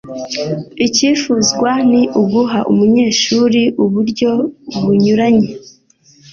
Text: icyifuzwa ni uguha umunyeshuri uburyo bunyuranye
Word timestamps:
icyifuzwa 0.87 1.71
ni 1.91 2.01
uguha 2.21 2.59
umunyeshuri 2.71 3.61
uburyo 3.85 4.31
bunyuranye 4.81 5.49